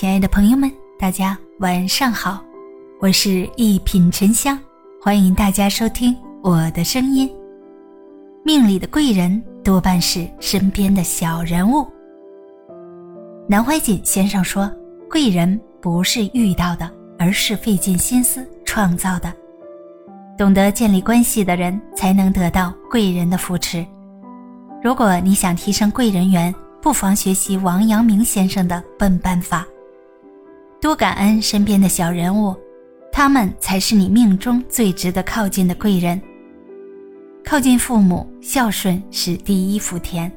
[0.00, 2.42] 亲爱的朋友们，大家晚上好，
[3.00, 4.58] 我是一品沉香，
[4.98, 7.30] 欢迎大家收听我的声音。
[8.42, 11.86] 命里的贵人多半是身边的小人物。
[13.46, 14.72] 南怀瑾先生说
[15.10, 19.30] ：“贵人不是遇到的，而是费尽心思创造的。
[20.38, 23.84] 懂得建立关系的人，才能得到贵人的扶持。
[24.82, 29.66] 如果你想提升贵人缘，不妨学习王阳明先生的笨办法。”
[30.80, 32.56] 多感恩身边的小人物，
[33.12, 36.20] 他们才是你命中最值得靠近的贵人。
[37.44, 40.30] 靠近父母，孝顺是第一福田。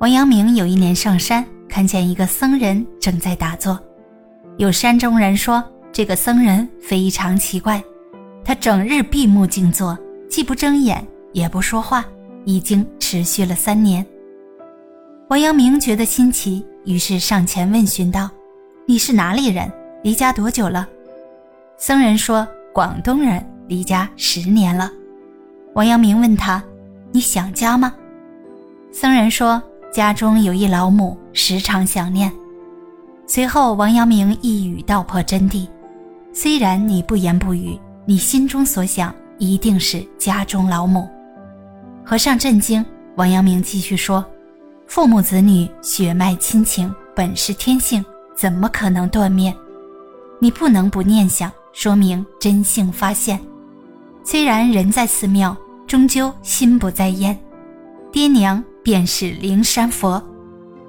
[0.00, 3.80] 王阳明有一年上山，看见一个僧人正在打坐。
[4.58, 7.82] 有山中人说，这个僧人非常奇怪，
[8.44, 12.04] 他整日闭目静坐，既不睁眼，也不说话，
[12.44, 14.04] 已经持续了三年。
[15.30, 18.28] 王阳明觉得新奇，于是上前问询道。
[18.84, 19.70] 你是哪里人？
[20.02, 20.88] 离家多久了？
[21.76, 24.90] 僧人说：“广东人，离家十年了。”
[25.74, 26.60] 王阳明问他
[27.12, 27.94] ：“你想家吗？”
[28.92, 29.62] 僧人说
[29.94, 32.30] ：“家中有一老母，时常想念。”
[33.24, 35.64] 随后，王阳明一语道破真谛
[36.34, 41.08] ：“虽然你不言不语，你心中所想一定是家中老母。”
[42.04, 42.84] 和尚震惊。
[43.14, 44.24] 王阳明继续说
[44.88, 48.04] ：“父母子女血脉亲情本是天性。”
[48.42, 49.56] 怎么可能断灭？
[50.40, 53.38] 你不能不念想，说明真性发现。
[54.24, 57.38] 虽然人在寺庙，终究心不在焉。
[58.10, 60.20] 爹娘便是灵山佛，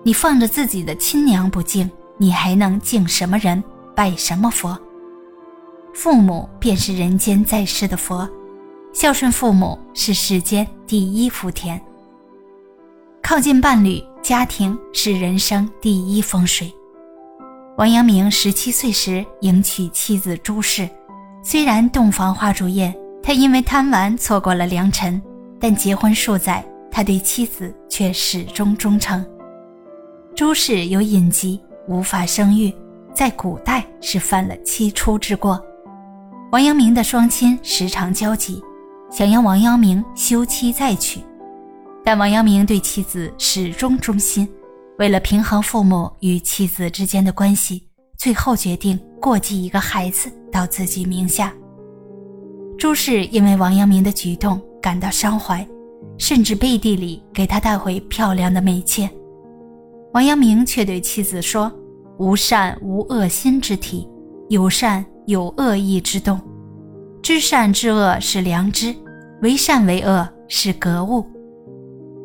[0.01, 1.87] 你放着自己的亲娘不敬，
[2.17, 3.63] 你还能敬什么人，
[3.95, 4.75] 拜什么佛？
[5.93, 8.27] 父母便是人间在世的佛，
[8.93, 11.79] 孝顺父母是世间第一福田。
[13.21, 16.73] 靠近伴侣、家庭是人生第一风水。
[17.75, 20.87] 王阳明十七岁时迎娶妻子朱氏，
[21.43, 22.93] 虽然洞房花烛夜，
[23.23, 25.19] 他因为贪玩错过了良辰，
[25.59, 29.25] 但结婚数载，他对妻子却始终忠诚。
[30.35, 32.71] 朱氏有隐疾，无法生育，
[33.11, 35.59] 在古代是犯了七出之过。
[36.51, 38.61] 王阳明的双亲时常焦急，
[39.09, 41.21] 想要王阳明休妻再娶，
[42.03, 44.47] 但王阳明对妻子始终忠心。
[45.03, 47.85] 为了平衡父母与妻子之间的关系，
[48.17, 51.53] 最后决定过继一个孩子到自己名下。
[52.77, 55.67] 朱氏因为王阳明的举动感到伤怀，
[56.17, 59.09] 甚至背地里给他带回漂亮的美妾。
[60.13, 61.69] 王阳明却对妻子说
[62.17, 64.07] ：“无善无恶心之体，
[64.47, 66.39] 有善有恶意之动。
[67.21, 68.95] 知善知恶是良知，
[69.41, 71.25] 为善为恶是格物。”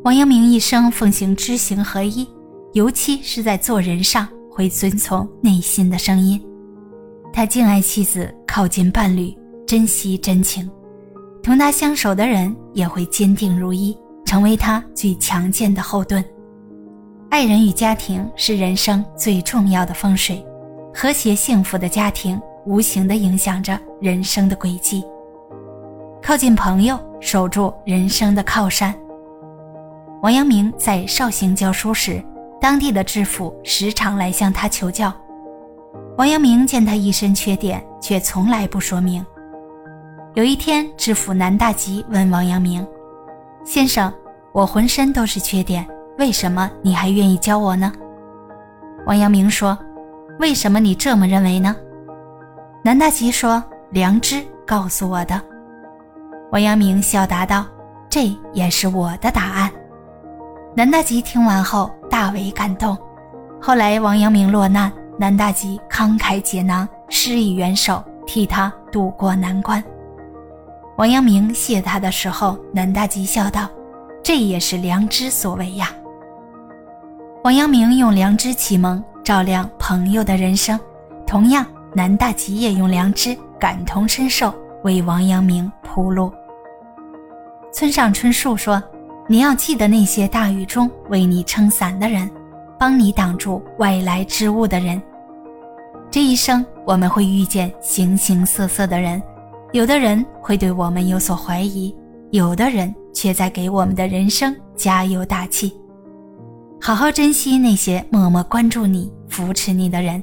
[0.07, 2.25] 王阳明一生奉行知行合一。
[2.75, 6.41] 尤其是在做人上，会遵从内心的声音。
[7.33, 9.35] 他敬爱妻子，靠近伴侣，
[9.67, 10.71] 珍惜真情，
[11.43, 13.97] 同他相守的人也会坚定如一，
[14.27, 16.23] 成为他最强健的后盾。
[17.31, 20.45] 爱人与家庭是人生最重要的风水，
[20.95, 25.03] 和谐幸福的家庭无形地影响着人生的轨迹。
[26.23, 28.95] 靠近朋友，守住人生的靠山。
[30.23, 32.23] 王阳明在绍兴教书时。
[32.61, 35.13] 当地的知府时常来向他求教，
[36.17, 39.25] 王阳明见他一身缺点，却从来不说明。
[40.35, 42.87] 有一天，知府南大吉问王阳明
[43.65, 44.13] ：“先生，
[44.53, 45.87] 我浑身都是缺点，
[46.19, 47.93] 为什么你还愿意教我呢？”
[49.07, 49.79] 王阳明说
[50.41, 51.75] ：“为什么你这么认为呢？”
[52.83, 55.41] 南大吉说：“良知告诉我的。”
[56.51, 57.65] 王阳明笑答道
[58.11, 59.71] ：“这也是我的答案。”
[60.75, 62.99] 南大吉听完后大为感动。
[63.63, 69.81] 后来王阳明落难，南大吉慷慨解囊，施以援手，替他渡过难关。
[70.97, 73.69] 王阳明谢他的时候，南大吉笑道
[74.21, 75.93] ：“这也是良知所为呀。”
[77.45, 80.77] 王阳明用良知启蒙，照亮朋友的人生；
[81.25, 81.65] 同样，
[81.95, 84.53] 南大吉也用良知感同身受，
[84.83, 86.33] 为王阳明铺路。
[87.73, 88.83] 村上春树说。
[89.31, 92.29] 你要记得那些大雨中为你撑伞的人，
[92.79, 95.01] 帮你挡住外来之物的人。
[96.11, 99.23] 这一生我们会遇见形形色色的人，
[99.73, 101.95] 有的人会对我们有所怀疑，
[102.31, 105.75] 有的人却在给我们的人生加油打气。
[106.81, 110.23] 好好珍惜那些默默关注你、扶持你的人，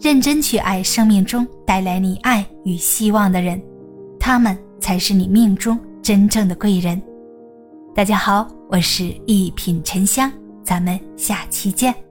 [0.00, 3.60] 认真去爱生命中带来你爱与希望的人，
[4.18, 6.98] 他们才是你命中真正的贵人。
[7.96, 10.30] 大家好，我是一品沉香，
[10.62, 12.05] 咱们下期见。